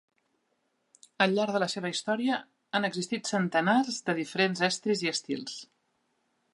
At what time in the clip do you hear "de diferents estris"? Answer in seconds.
4.09-5.07